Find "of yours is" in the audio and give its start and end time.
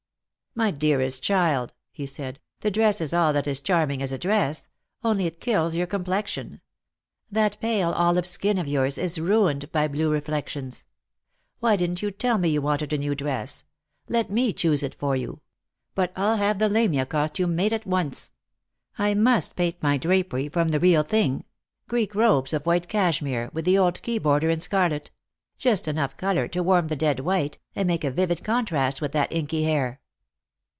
8.57-9.17